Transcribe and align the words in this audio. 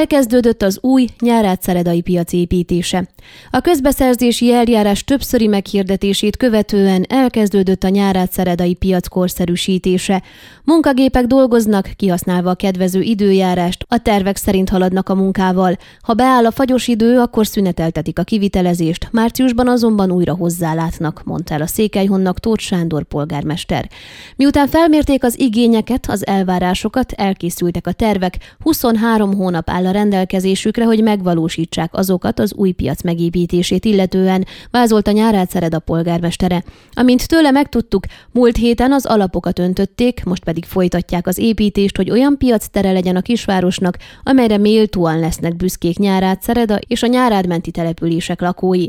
Elkezdődött 0.00 0.62
az 0.62 0.78
új 0.80 1.06
nyárátszeredai 1.20 2.00
piac 2.00 2.32
építése. 2.32 3.08
A 3.50 3.60
közbeszerzési 3.60 4.52
eljárás 4.52 5.04
többszöri 5.04 5.46
meghirdetését 5.46 6.36
követően 6.36 7.04
elkezdődött 7.08 7.84
a 7.84 7.88
nyárátszeredai 7.88 8.74
piac 8.74 9.08
korszerűsítése. 9.08 10.22
Munkagépek 10.64 11.24
dolgoznak, 11.26 11.90
kihasználva 11.96 12.50
a 12.50 12.54
kedvező 12.54 13.00
időjárást, 13.00 13.84
a 13.88 13.98
tervek 13.98 14.36
szerint 14.36 14.68
haladnak 14.68 15.08
a 15.08 15.14
munkával. 15.14 15.76
Ha 16.00 16.14
beáll 16.14 16.46
a 16.46 16.50
fagyos 16.50 16.88
idő, 16.88 17.18
akkor 17.18 17.46
szüneteltetik 17.46 18.18
a 18.18 18.22
kivitelezést, 18.22 19.08
márciusban 19.12 19.68
azonban 19.68 20.10
újra 20.10 20.34
hozzálátnak, 20.34 21.22
mondta 21.24 21.54
el 21.54 21.62
a 21.62 21.66
Székelyhonnak 21.66 22.38
Tóth 22.38 22.62
Sándor 22.62 23.04
polgármester. 23.04 23.88
Miután 24.36 24.68
felmérték 24.68 25.24
az 25.24 25.38
igényeket, 25.38 26.06
az 26.08 26.26
elvárásokat, 26.26 27.12
elkészültek 27.12 27.86
a 27.86 27.92
tervek, 27.92 28.56
23 28.58 29.34
hónap 29.34 29.70
áll 29.70 29.88
a 29.90 29.92
rendelkezésükre, 29.92 30.84
hogy 30.84 31.02
megvalósítsák 31.02 31.94
azokat 31.94 32.38
az 32.38 32.54
új 32.54 32.70
piac 32.70 33.02
megépítését 33.02 33.84
illetően, 33.84 34.46
vázolta 34.70 35.10
Nyárát 35.10 35.50
Szered 35.50 35.74
a 35.74 35.78
polgármestere. 35.78 36.64
Amint 36.92 37.28
tőle 37.28 37.50
megtudtuk, 37.50 38.04
múlt 38.32 38.56
héten 38.56 38.92
az 38.92 39.06
alapokat 39.06 39.58
öntötték, 39.58 40.24
most 40.24 40.44
pedig 40.44 40.64
folytatják 40.64 41.26
az 41.26 41.38
építést, 41.38 41.96
hogy 41.96 42.10
olyan 42.10 42.38
piac 42.38 42.68
tere 42.68 42.92
legyen 42.92 43.16
a 43.16 43.20
kisvárosnak, 43.20 43.96
amelyre 44.22 44.58
méltóan 44.58 45.18
lesznek 45.18 45.56
büszkék 45.56 45.98
Nyárát 45.98 46.42
Szereda 46.42 46.78
és 46.86 47.02
a 47.02 47.06
nyárádmenti 47.06 47.70
települések 47.70 48.40
lakói. 48.40 48.86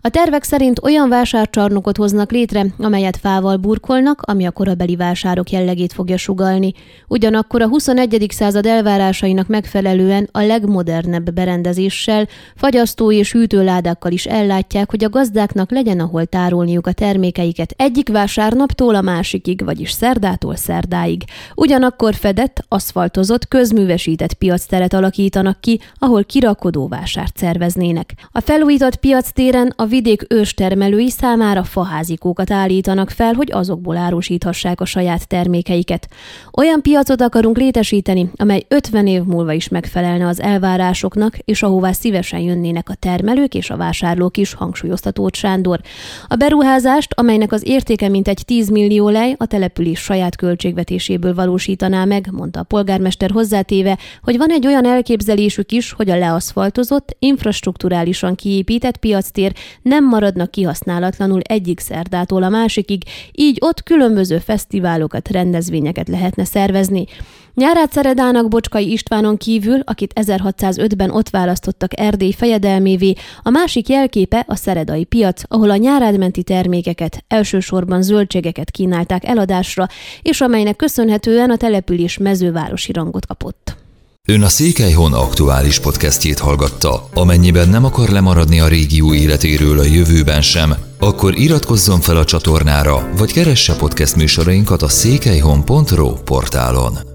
A 0.00 0.08
tervek 0.08 0.42
szerint 0.42 0.82
olyan 0.82 1.08
vásárcsarnokot 1.08 1.96
hoznak 1.96 2.30
létre, 2.30 2.66
amelyet 2.78 3.16
fával 3.16 3.56
burkolnak, 3.56 4.22
ami 4.22 4.46
a 4.46 4.50
korabeli 4.50 4.96
vásárok 4.96 5.50
jellegét 5.50 5.92
fogja 5.92 6.16
sugalni. 6.16 6.72
Ugyanakkor 7.08 7.62
a 7.62 7.68
21. 7.68 8.26
század 8.28 8.66
elvárásainak 8.66 9.46
megfelelően 9.46 10.28
a 10.32 10.40
legmodernebb 10.46 11.32
berendezéssel, 11.32 12.28
fagyasztó 12.56 13.12
és 13.12 13.32
hűtőládákkal 13.32 14.12
is 14.12 14.26
ellátják, 14.26 14.90
hogy 14.90 15.04
a 15.04 15.08
gazdáknak 15.08 15.70
legyen 15.70 16.00
ahol 16.00 16.26
tárolniuk 16.26 16.86
a 16.86 16.92
termékeiket 16.92 17.74
egyik 17.76 18.08
vásárnaptól 18.08 18.94
a 18.94 19.00
másikig, 19.00 19.64
vagyis 19.64 19.90
szerdától 19.90 20.56
szerdáig. 20.56 21.24
Ugyanakkor 21.54 22.14
fedett, 22.14 22.64
aszfaltozott, 22.68 23.48
közművesített 23.48 24.34
piacteret 24.34 24.92
alakítanak 24.92 25.60
ki, 25.60 25.80
ahol 25.98 26.24
kirakodó 26.24 26.88
vásárt 26.88 27.36
szerveznének. 27.36 28.14
A 28.32 28.40
felújított 28.40 28.96
piac 28.96 29.32
téren 29.32 29.72
a 29.76 29.86
vidék 29.86 30.24
őstermelői 30.28 31.10
számára 31.10 31.64
faházikókat 31.64 32.50
állítanak 32.50 33.10
fel, 33.10 33.32
hogy 33.32 33.52
azokból 33.52 33.96
árusíthassák 33.96 34.80
a 34.80 34.84
saját 34.84 35.28
termékeiket. 35.28 36.08
Olyan 36.52 36.82
piacot 36.82 37.20
akarunk 37.20 37.56
létesíteni, 37.56 38.30
amely 38.36 38.64
50 38.68 39.06
év 39.06 39.22
múlva 39.22 39.52
is 39.52 39.68
megfelelne 39.68 40.26
az 40.32 40.40
elvárásoknak, 40.40 41.38
és 41.38 41.62
ahová 41.62 41.92
szívesen 41.92 42.40
jönnének 42.40 42.88
a 42.88 42.94
termelők 42.94 43.54
és 43.54 43.70
a 43.70 43.76
vásárlók 43.76 44.36
is, 44.36 44.54
hangsúlyozta 44.54 45.10
Tóth 45.10 45.38
Sándor. 45.38 45.80
A 46.28 46.34
beruházást, 46.34 47.12
amelynek 47.16 47.52
az 47.52 47.66
értéke 47.66 48.08
mintegy 48.08 48.42
10 48.44 48.68
millió 48.68 49.08
lej, 49.08 49.34
a 49.38 49.46
település 49.46 49.98
saját 49.98 50.36
költségvetéséből 50.36 51.34
valósítaná 51.34 52.04
meg, 52.04 52.28
mondta 52.30 52.60
a 52.60 52.62
polgármester 52.62 53.30
hozzátéve, 53.30 53.98
hogy 54.22 54.36
van 54.36 54.50
egy 54.50 54.66
olyan 54.66 54.86
elképzelésük 54.86 55.72
is, 55.72 55.92
hogy 55.92 56.10
a 56.10 56.18
leaszfaltozott, 56.18 57.16
infrastruktúrálisan 57.18 58.34
kiépített 58.34 58.96
piactér 58.96 59.52
nem 59.82 60.08
maradnak 60.08 60.50
kihasználatlanul 60.50 61.40
egyik 61.40 61.80
szerdától 61.80 62.42
a 62.42 62.48
másikig, 62.48 63.02
így 63.32 63.58
ott 63.60 63.82
különböző 63.82 64.38
fesztiválokat, 64.38 65.28
rendezvényeket 65.28 66.08
lehetne 66.08 66.44
szervezni. 66.44 67.06
Nyárát 67.54 67.92
Szeredának 67.92 68.48
Bocskai 68.48 68.92
Istvánon 68.92 69.36
kívül, 69.36 69.80
akit 69.84 70.12
1605-ben 70.22 71.10
ott 71.10 71.30
választottak 71.30 72.00
Erdély 72.00 72.32
fejedelmévé, 72.32 73.14
a 73.42 73.50
másik 73.50 73.88
jelképe 73.88 74.44
a 74.48 74.56
szeredai 74.56 75.04
piac, 75.04 75.42
ahol 75.48 75.70
a 75.70 75.76
nyárádmenti 75.76 76.42
termékeket, 76.42 77.24
elsősorban 77.28 78.02
zöldségeket 78.02 78.70
kínálták 78.70 79.24
eladásra, 79.24 79.88
és 80.22 80.40
amelynek 80.40 80.76
köszönhetően 80.76 81.50
a 81.50 81.56
település 81.56 82.18
mezővárosi 82.18 82.92
rangot 82.92 83.26
kapott. 83.26 83.80
Ön 84.28 84.42
a 84.42 84.48
Székelyhon 84.48 85.12
aktuális 85.12 85.78
podcastjét 85.80 86.38
hallgatta. 86.38 87.08
Amennyiben 87.14 87.68
nem 87.68 87.84
akar 87.84 88.08
lemaradni 88.08 88.60
a 88.60 88.68
régió 88.68 89.14
életéről 89.14 89.78
a 89.78 89.84
jövőben 89.84 90.42
sem, 90.42 90.74
akkor 90.98 91.38
iratkozzon 91.38 92.00
fel 92.00 92.16
a 92.16 92.24
csatornára, 92.24 93.08
vagy 93.16 93.32
keresse 93.32 93.76
podcast 93.76 94.16
műsorainkat 94.16 94.82
a 94.82 94.88
székelyhon.pro 94.88 96.12
portálon. 96.12 97.11